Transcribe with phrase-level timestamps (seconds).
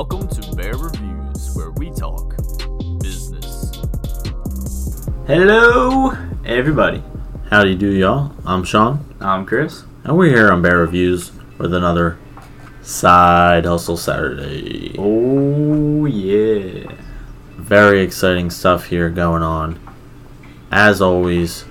[0.00, 2.34] Welcome to Bear Reviews, where we talk
[3.02, 3.70] business.
[5.26, 7.02] Hello, everybody.
[7.50, 8.32] How do you do, y'all?
[8.46, 9.84] I'm Sean, I'm Chris.
[10.04, 12.16] and we're here on Bear Reviews with another
[12.80, 14.94] Side Hustle Saturday.
[14.98, 16.90] Oh yeah.
[17.58, 19.78] Very exciting stuff here going on.
[20.72, 21.66] As always,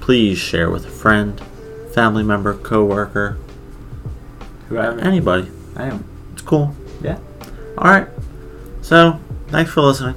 [0.00, 1.38] please share with a friend,
[1.92, 3.36] family member, coworker,
[4.70, 4.98] Whoever.
[5.00, 5.50] anybody.
[5.76, 6.04] I am.
[6.32, 6.74] It's cool.
[7.04, 7.18] Yeah.
[7.78, 8.08] All right.
[8.82, 10.16] So, thanks for listening.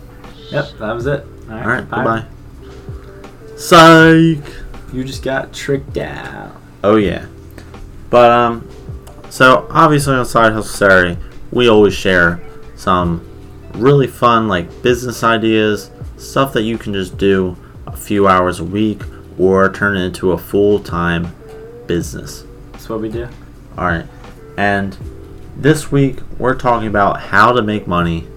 [0.50, 1.26] Yep, that was it.
[1.50, 1.88] All right.
[1.90, 2.04] bye.
[2.04, 2.26] bye.
[3.58, 4.44] Psych.
[4.94, 6.56] You just got tricked out.
[6.84, 7.26] Oh yeah.
[8.10, 8.70] But um
[9.30, 11.20] so obviously on Side Hustle Saturday,
[11.52, 12.42] we always share
[12.76, 13.28] some
[13.74, 18.64] really fun like business ideas, stuff that you can just do a few hours a
[18.64, 19.02] week
[19.38, 21.36] or turn it into a full-time
[21.86, 22.44] business.
[22.72, 23.28] That's what we do.
[23.78, 24.06] All right.
[24.58, 24.98] And
[25.58, 28.28] this week we're talking about how to make money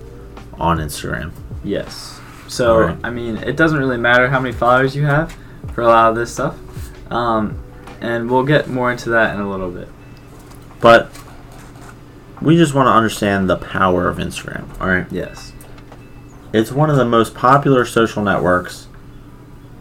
[0.55, 1.33] on Instagram.
[1.63, 2.19] Yes.
[2.49, 2.99] So Alright.
[3.05, 5.37] I mean, it doesn't really matter how many followers you have
[5.75, 6.57] for a lot of this stuff,
[7.13, 7.63] um,
[8.01, 9.89] and we'll get more into that in a little bit.
[10.81, 11.11] But
[12.41, 15.07] we just want to understand the power of Instagram, all right?
[15.13, 15.53] Yes.
[16.53, 18.89] It's one of the most popular social networks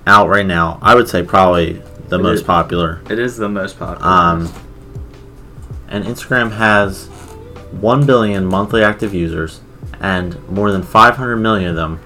[0.06, 0.78] out right now.
[0.82, 2.44] I would say probably the It most is.
[2.44, 3.02] popular.
[3.10, 4.06] It is the most popular.
[4.08, 4.54] Um,
[5.88, 7.10] and Instagram has
[7.72, 9.62] 1 billion monthly active users,
[10.00, 12.00] and more than 500 million of them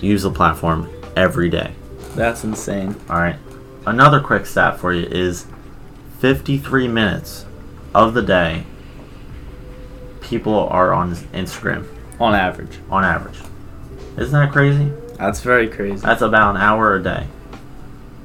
[0.00, 1.72] use the platform every day.
[2.14, 2.96] That's insane.
[3.08, 3.36] All right.
[3.86, 5.46] Another quick stat for you is
[6.18, 7.44] 53 minutes
[7.94, 8.64] of the day
[10.20, 11.86] people are on Instagram
[12.20, 12.78] On average.
[12.90, 13.38] on average.
[14.18, 14.90] Isn't that crazy?
[15.18, 16.00] That's very crazy.
[16.04, 17.26] That's about an hour a day.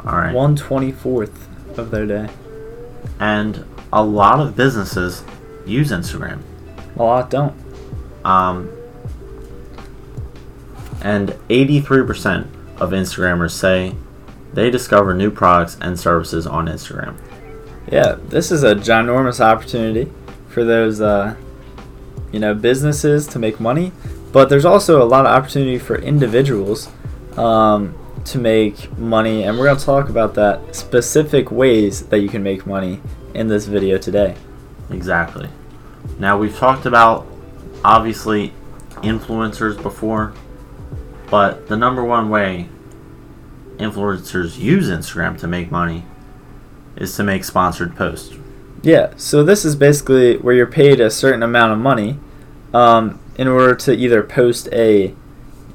[0.06, 0.34] All right.
[0.34, 1.48] One twenty fourth
[1.78, 2.30] of their day.
[3.20, 5.24] And a lot of businesses
[5.66, 6.42] use Instagram.
[6.96, 7.56] A lot don't.
[8.24, 8.70] Um,
[11.02, 12.48] and 83%
[12.80, 13.96] of Instagrammers say
[14.54, 17.18] they discover new products and services on Instagram.
[17.92, 20.12] Yeah, this is a ginormous opportunity
[20.48, 21.36] for those, uh,
[22.32, 23.92] you know, businesses to make money.
[24.32, 26.90] But there's also a lot of opportunity for individuals
[27.38, 32.30] um, to make money, and we're going to talk about that specific ways that you
[32.30, 33.02] can make money
[33.34, 34.36] in this video today.
[34.90, 35.50] Exactly.
[36.22, 37.26] Now, we've talked about
[37.84, 38.54] obviously
[38.98, 40.34] influencers before,
[41.32, 42.70] but the number one way
[43.78, 46.04] influencers use Instagram to make money
[46.96, 48.36] is to make sponsored posts.
[48.84, 52.20] Yeah, so this is basically where you're paid a certain amount of money
[52.72, 55.16] um, in order to either post a,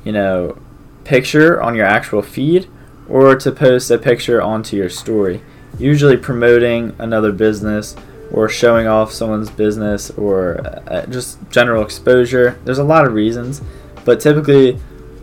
[0.05, 0.57] you know,
[1.03, 2.69] picture on your actual feed
[3.09, 5.43] or to post a picture onto your story.
[5.77, 7.97] Usually promoting another business
[8.33, 12.59] or showing off someone's business or uh, just general exposure.
[12.65, 13.63] There's a lot of reasons,
[14.05, 14.79] but typically,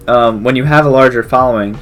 [0.08, 1.78] um, when you have a larger following,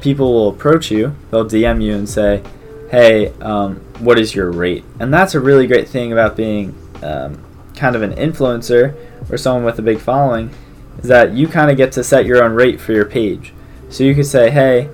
[0.00, 2.42] people will approach you, they'll DM you and say,
[2.90, 4.84] hey, um, what is your rate?
[5.00, 7.42] And that's a really great thing about being um,
[7.74, 8.94] kind of an influencer
[9.30, 10.50] or someone with a big following
[10.98, 13.52] is that you kind of get to set your own rate for your page.
[13.90, 14.90] So you could say, hey,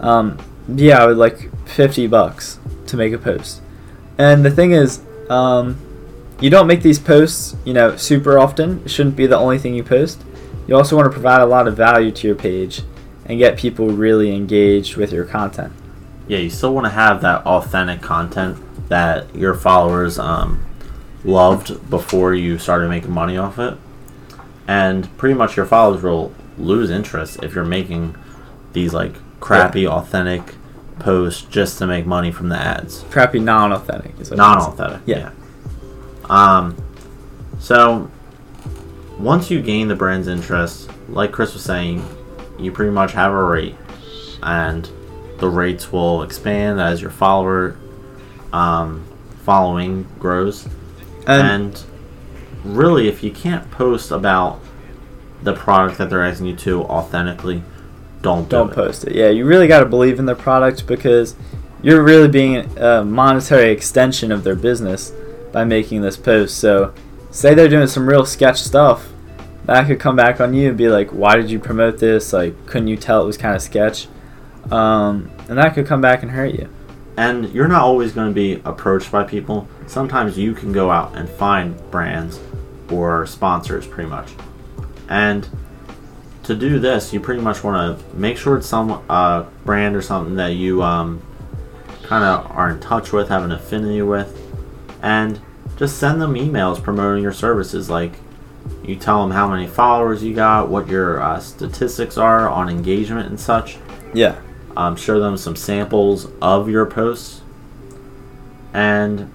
[0.00, 3.62] um, yeah, I would like 50 bucks to make a post.
[4.16, 5.76] And the thing is, um,
[6.40, 8.82] you don't make these posts, you know, super often.
[8.84, 10.22] It shouldn't be the only thing you post.
[10.66, 12.82] You also want to provide a lot of value to your page
[13.24, 15.72] and get people really engaged with your content.
[16.28, 18.58] Yeah, you still want to have that authentic content
[18.88, 20.64] that your followers um,
[21.24, 23.76] loved before you started making money off it.
[24.66, 28.16] And pretty much your followers will lose interest if you're making
[28.72, 30.54] these like crappy authentic
[30.98, 33.04] posts just to make money from the ads.
[33.10, 34.12] Crappy non-authentic.
[34.20, 34.38] Is what it is.
[34.38, 35.00] Non-authentic.
[35.06, 35.18] Yeah.
[35.18, 35.30] Yeah.
[36.28, 36.76] Um
[37.58, 38.10] so
[39.18, 42.06] once you gain the brand's interest, like Chris was saying,
[42.58, 43.74] you pretty much have a rate
[44.42, 44.88] and
[45.38, 47.76] the rates will expand as your follower
[48.52, 49.04] um,
[49.44, 50.66] following grows.
[51.26, 51.84] And, And
[52.64, 54.60] really, if you can't post about
[55.42, 57.62] the product that they're asking you to authentically,
[58.22, 58.74] don't do don't it.
[58.74, 59.14] post it.
[59.14, 61.36] Yeah, you really got to believe in their product because
[61.82, 65.12] you're really being a monetary extension of their business
[65.52, 66.58] by making this post.
[66.58, 66.92] So,
[67.30, 69.08] say they're doing some real sketch stuff,
[69.68, 72.32] that could come back on you and be like, "Why did you promote this?
[72.32, 74.08] Like, couldn't you tell it was kind of sketch?"
[74.70, 76.68] Um, and that could come back and hurt you.
[77.18, 79.68] And you're not always going to be approached by people.
[79.86, 82.40] Sometimes you can go out and find brands
[82.90, 84.30] or sponsors, pretty much.
[85.08, 85.46] And
[86.48, 90.02] to do this, you pretty much want to make sure it's some uh, brand or
[90.02, 91.22] something that you um,
[92.02, 94.34] kind of are in touch with, have an affinity with,
[95.02, 95.40] and
[95.76, 97.88] just send them emails promoting your services.
[97.90, 98.12] Like,
[98.82, 103.28] You tell them how many followers you got, what your uh, statistics are on engagement
[103.28, 103.76] and such.
[104.14, 104.40] Yeah.
[104.76, 107.42] Um, show them some samples of your posts,
[108.72, 109.30] and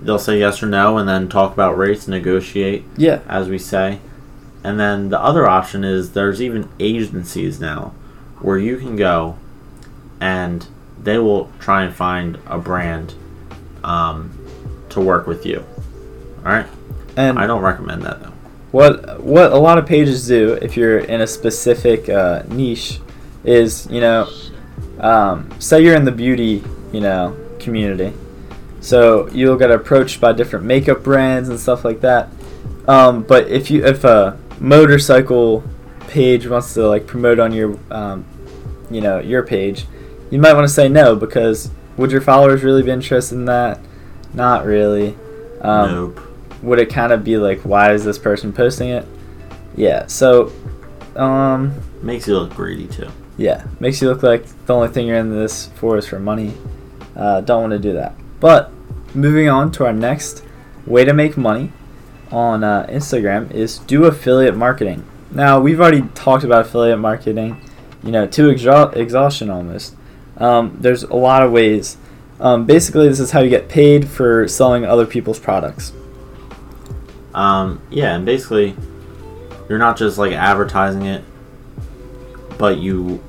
[0.00, 3.20] they'll say yes or no, and then talk about rates, negotiate Yeah.
[3.26, 4.00] as we say.
[4.64, 7.94] And then the other option is there's even agencies now
[8.40, 9.38] where you can go
[10.20, 10.66] and
[11.00, 13.14] they will try and find a brand
[13.84, 14.36] um,
[14.90, 15.64] to work with you.
[16.38, 16.66] All right.
[17.16, 18.32] And I don't recommend that though.
[18.72, 23.00] what what a lot of pages do if you're in a specific uh, niche
[23.44, 24.28] is you know
[25.00, 26.62] um, say you're in the beauty
[26.92, 28.12] you know community
[28.80, 32.28] so you'll get approached by different makeup brands and stuff like that
[32.86, 35.64] um, but if you if a motorcycle
[36.08, 38.24] page wants to like promote on your um,
[38.90, 39.84] you know your page
[40.30, 43.80] you might want to say no because would your followers really be interested in that?
[44.34, 45.16] Not really.
[45.62, 46.20] Um, nope.
[46.62, 49.06] would it kind of be like why is this person posting it?
[49.76, 50.52] Yeah so
[51.16, 51.72] um
[52.02, 53.08] Makes you look greedy too.
[53.38, 56.54] yeah makes you look like the only thing you're in this for is for money.
[57.14, 58.14] Uh, don't want to do that.
[58.40, 58.70] But
[59.14, 60.42] moving on to our next
[60.86, 61.72] way to make money
[62.30, 67.60] on uh, instagram is do affiliate marketing now we've already talked about affiliate marketing
[68.02, 69.94] you know to exha- exhaustion almost
[70.38, 71.96] um, there's a lot of ways
[72.40, 75.92] um, basically this is how you get paid for selling other people's products
[77.34, 78.74] Um, yeah, and basically,
[79.68, 81.22] you're not just like advertising it,
[82.56, 83.22] but you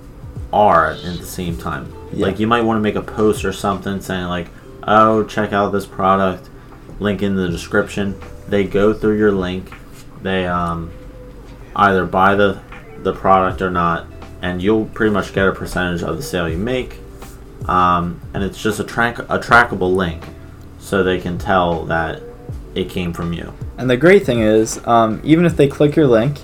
[0.53, 1.93] are at the same time.
[2.13, 2.27] Yeah.
[2.27, 4.47] Like you might want to make a post or something saying like,
[4.83, 6.49] "Oh, check out this product."
[6.99, 8.15] Link in the description.
[8.47, 9.71] They go through your link.
[10.21, 10.91] They um,
[11.75, 12.59] either buy the
[13.03, 14.07] the product or not,
[14.41, 16.97] and you'll pretty much get a percentage of the sale you make.
[17.67, 20.23] Um, and it's just a track a trackable link,
[20.79, 22.21] so they can tell that
[22.75, 23.53] it came from you.
[23.77, 26.39] And the great thing is, um, even if they click your link,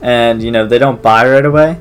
[0.00, 1.78] and you know they don't buy right away,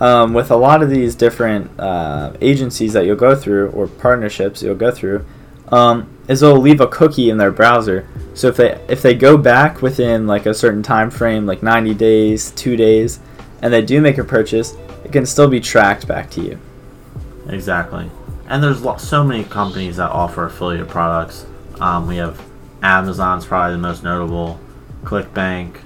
[0.00, 4.62] um, with a lot of these different uh, agencies that you'll go through or partnerships
[4.62, 5.24] you'll go through,
[5.68, 8.08] um, is they'll leave a cookie in their browser.
[8.34, 11.94] So if they if they go back within like a certain time frame, like 90
[11.94, 13.20] days, two days,
[13.62, 14.74] and they do make a purchase,
[15.04, 16.58] it can still be tracked back to you.
[17.48, 18.10] Exactly.
[18.46, 21.46] And there's lo- so many companies that offer affiliate products.
[21.80, 22.40] Um, we have
[22.82, 24.60] Amazon's probably the most notable,
[25.02, 25.76] ClickBank,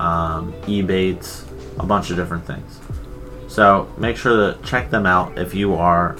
[0.00, 1.44] um, Ebates,
[1.78, 2.80] a bunch of different things.
[3.48, 6.16] So make sure to check them out if you are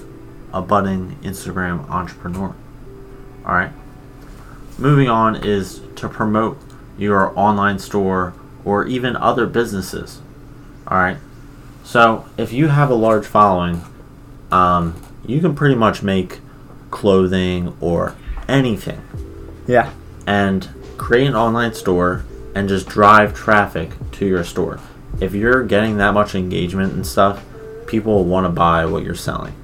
[0.52, 2.54] a budding Instagram entrepreneur.
[3.48, 3.72] All right.
[4.78, 6.58] Moving on is to promote
[6.98, 8.34] your online store
[8.64, 10.20] or even other businesses.
[10.86, 11.16] All right.
[11.84, 13.82] So if you have a large following,
[14.52, 16.40] um, you can pretty much make
[16.90, 18.14] clothing or
[18.48, 19.00] anything
[19.66, 19.90] Yeah.
[20.26, 22.24] and create an online store
[22.54, 24.78] and just drive traffic to your store.
[25.20, 27.42] If you're getting that much engagement and stuff,
[27.86, 29.54] people want to buy what you're selling.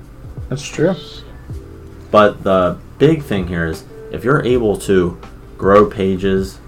[0.48, 0.94] That's true.
[2.10, 5.18] But the big thing here is if you're able to
[5.58, 6.58] grow pages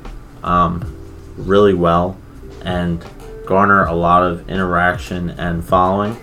[0.42, 0.96] um,
[1.36, 2.16] really well
[2.64, 3.04] and
[3.46, 6.16] garner a lot of interaction and following,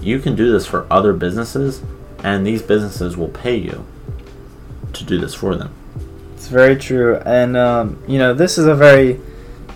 [0.00, 1.82] you can do this for other businesses,
[2.22, 3.84] and these businesses will pay you
[4.92, 5.72] to do this for them.
[6.34, 9.20] It's very true, and um, you know this is a very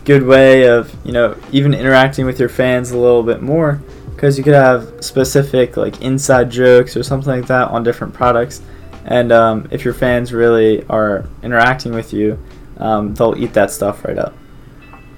[0.04, 3.82] good way of you know even interacting with your fans a little bit more
[4.14, 8.62] because you could have specific like inside jokes or something like that on different products,
[9.04, 12.38] and um, if your fans really are interacting with you,
[12.78, 14.34] um, they'll eat that stuff right up.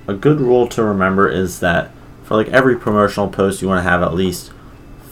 [0.09, 1.91] A good rule to remember is that
[2.25, 4.53] for like every promotional post, you want to have at least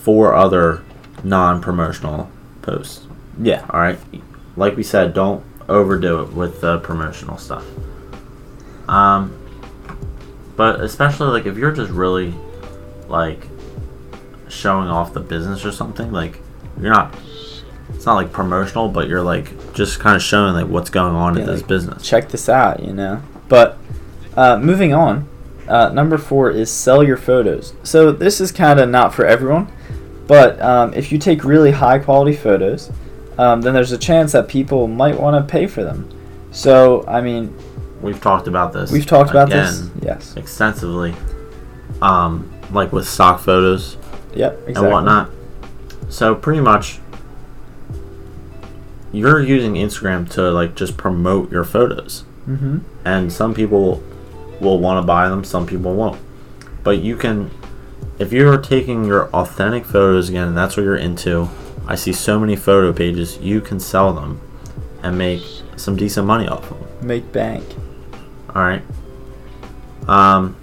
[0.02, 0.85] four other
[1.23, 2.31] non-promotional
[2.62, 3.07] posts.
[3.40, 3.99] Yeah, All right.
[4.57, 7.64] Like we said, don't overdo it with the promotional stuff.
[8.88, 9.40] Um,
[10.57, 12.35] but especially like if you're just really
[13.09, 13.49] like
[14.49, 16.40] showing off the business or something, like
[16.81, 17.14] you're not.
[18.05, 21.37] It's not like promotional, but you're like just kind of showing like what's going on
[21.37, 22.07] Yeah, in this like, business.
[22.07, 23.23] check this out, you know.
[23.49, 23.79] But
[24.37, 25.27] uh, moving on,
[25.67, 27.73] uh, number four is sell your photos.
[27.83, 29.73] So this is kind of not for everyone,
[30.27, 32.93] but um, if you take really high quality photos,
[33.39, 36.07] um, then there's a chance that people might want to pay for them.
[36.51, 37.57] So I mean,
[38.03, 38.93] We've talked about this.
[38.93, 39.89] we've talked about this.
[40.03, 40.37] Yes.
[40.37, 41.15] extensively.
[42.03, 43.97] Um, like with stock photos.
[44.35, 44.53] Yep.
[44.69, 44.75] Exactly.
[44.85, 45.31] and whatnot.
[46.11, 46.99] So pretty much,
[49.14, 52.78] you're using Instagram to like just promote your photos, Mm-hmm.
[53.06, 54.02] and some people
[54.61, 56.21] will want to buy them, some people won't.
[56.83, 57.50] But you can,
[58.18, 61.49] if you're taking your authentic photos again, and that's what you're into.
[61.87, 63.38] I see so many photo pages.
[63.38, 64.40] You can sell them
[65.02, 65.42] and make
[65.76, 67.06] some decent money off of them.
[67.06, 67.64] Make bank.
[68.54, 68.83] All right.
[70.09, 70.56] Um,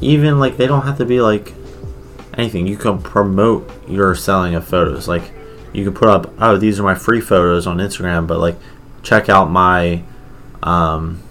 [0.00, 1.52] even like they don't have to be like
[2.34, 2.66] anything.
[2.66, 5.06] You can promote your selling of photos.
[5.08, 5.30] Like
[5.72, 8.56] you can put up, oh, these are my free photos on Instagram, but like
[9.02, 10.02] check out my
[10.62, 11.22] um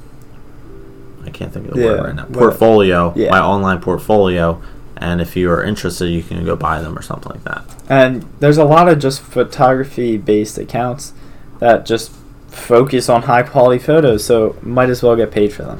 [1.25, 2.25] I can't think of the Yeah, word right now.
[2.25, 3.29] Portfolio, yeah.
[3.29, 4.62] my online portfolio,
[4.98, 7.63] and if you are interested, you can go buy them or something like that.
[7.89, 11.13] And there's a lot of just photography based accounts
[11.60, 12.12] that just
[12.48, 15.79] focus on high quality photos, so might as well get paid for them.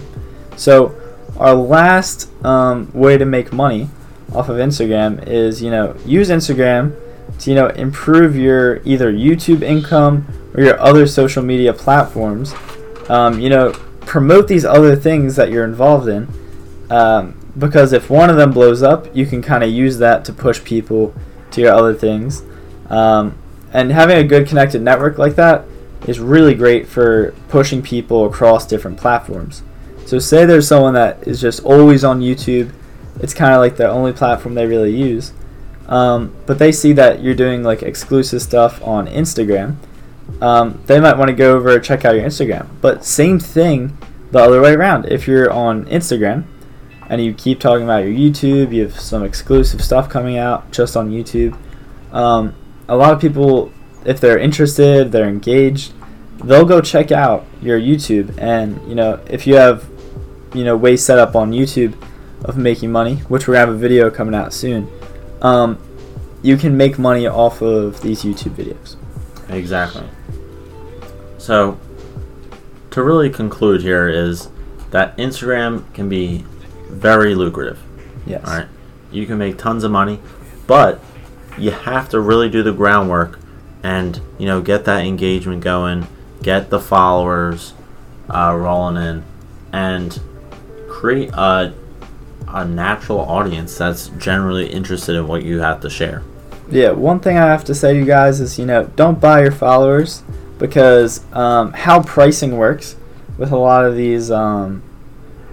[0.56, 0.96] So,
[1.38, 3.90] our last um, way to make money
[4.36, 6.96] off of Instagram is you know use Instagram
[7.40, 12.54] to you know improve your either YouTube income or your other social media platforms.
[13.10, 16.28] Um, you know promote these other things that you're involved in
[16.90, 20.34] um, because if one of them blows up, you can kind of use that to
[20.34, 21.14] push people
[21.52, 22.44] to your other things.
[22.90, 23.38] Um,
[23.72, 25.66] and having a good connected network like that
[26.08, 29.62] is really great for pushing people across different platforms.
[30.06, 32.72] So, say there's someone that is just always on YouTube,
[33.20, 35.34] it's kind of like the only platform they really use.
[35.90, 39.76] Um, but they see that you're doing like exclusive stuff on Instagram.
[40.40, 42.68] Um, they might want to go over check out your Instagram.
[42.80, 43.98] But same thing
[44.32, 45.08] the other way around.
[45.08, 46.46] If you're on Instagram
[47.10, 50.96] and you keep talking about your YouTube, you have some exclusive stuff coming out just
[50.96, 51.58] on YouTube.
[52.14, 52.56] Um,
[52.88, 53.72] a lot of people,
[54.06, 55.94] if they're interested, they're engaged,
[56.44, 58.38] they'll go check out your YouTube.
[58.38, 59.90] And you know, if you have,
[60.54, 62.00] you know, ways set up on YouTube
[62.46, 64.88] of making money, which we're gonna have a video coming out soon,
[65.42, 65.78] um,
[66.42, 68.96] you can make money off of these YouTube videos.
[69.50, 70.08] Exactly.
[71.38, 71.80] So,
[72.92, 74.50] to really conclude here is
[74.92, 76.46] that Instagram can be
[76.90, 77.80] very lucrative.
[78.26, 78.48] Yes.
[78.48, 78.68] All right,
[79.12, 80.20] you can make tons of money,
[80.68, 81.02] but
[81.58, 83.40] you have to really do the groundwork
[83.84, 86.08] and you know get that engagement going,
[86.42, 87.74] get the followers
[88.30, 89.24] uh, rolling in,
[89.72, 90.20] and
[90.90, 91.74] create a
[92.52, 96.24] a natural audience that's generally interested in what you have to share.
[96.70, 99.42] Yeah, one thing I have to say to you guys is, you know, don't buy
[99.42, 100.24] your followers
[100.60, 102.96] because um, how pricing works
[103.38, 104.84] with a lot of these um,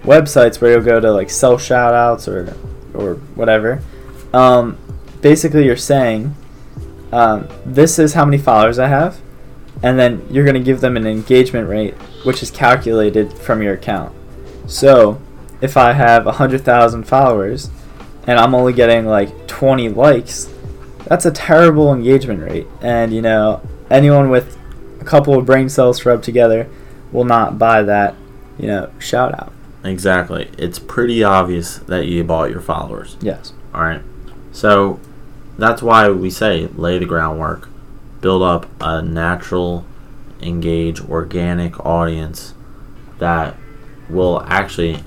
[0.03, 2.55] websites where you'll go to like sell shout outs or,
[2.93, 3.81] or whatever.
[4.33, 4.77] Um,
[5.21, 6.35] basically, you're saying,
[7.11, 9.19] um, this is how many followers I have,
[9.81, 13.73] and then you're going to give them an engagement rate which is calculated from your
[13.73, 14.13] account.
[14.67, 15.21] So,
[15.61, 17.69] if I have 100,000 followers
[18.25, 20.49] and I'm only getting like 20 likes,
[21.05, 22.67] that's a terrible engagement rate.
[22.81, 24.57] And you know, anyone with
[24.99, 26.67] a couple of brain cells rubbed together
[27.11, 28.15] will not buy that,
[28.59, 29.53] you know, shout out.
[29.83, 30.51] Exactly.
[30.57, 33.15] It's pretty obvious that you bought your followers.
[33.21, 33.53] Yes.
[33.73, 34.01] All right.
[34.51, 34.99] So
[35.57, 37.69] that's why we say lay the groundwork,
[38.21, 39.85] build up a natural,
[40.41, 42.53] engage, organic audience
[43.19, 43.55] that
[44.09, 45.03] will actually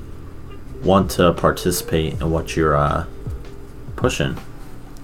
[0.82, 3.06] want to participate in what you're uh,
[3.96, 4.36] pushing.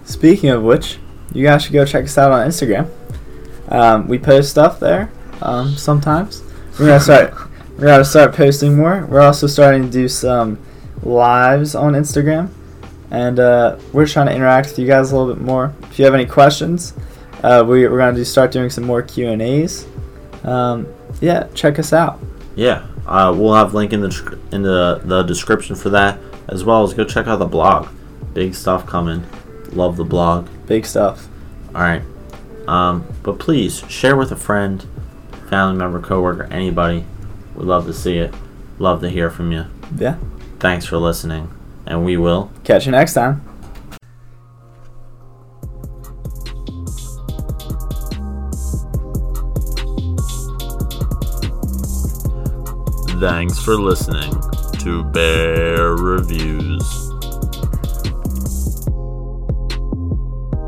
[0.05, 0.99] Speaking of which,
[1.33, 2.91] you guys should go check us out on Instagram.
[3.69, 5.11] Um, we post stuff there
[5.43, 6.43] um, sometimes.
[6.79, 7.35] We're gonna start.
[7.77, 9.07] We're gonna start posting more.
[9.07, 10.59] We're also starting to do some
[11.03, 12.49] lives on Instagram,
[13.11, 15.75] and uh, we're trying to interact with you guys a little bit more.
[15.83, 16.95] If you have any questions,
[17.43, 19.87] uh, we, we're gonna do start doing some more Q and A's.
[20.43, 20.87] Um,
[21.21, 22.19] yeah, check us out.
[22.55, 26.83] Yeah, uh, we'll have link in the in the, the description for that, as well
[26.83, 27.89] as go check out the blog.
[28.35, 29.25] Big stuff coming.
[29.73, 30.49] Love the blog.
[30.67, 31.29] Big stuff.
[31.75, 32.03] All right.
[32.67, 34.85] Um, but please share with a friend,
[35.49, 37.05] family member, coworker, anybody.
[37.55, 38.35] We'd love to see it.
[38.79, 39.67] Love to hear from you.
[39.97, 40.19] Yeah.
[40.59, 41.51] Thanks for listening,
[41.87, 42.51] and we will.
[42.65, 43.46] Catch you next time.
[53.29, 54.41] Thanks for listening
[54.79, 57.06] to Bear Reviews.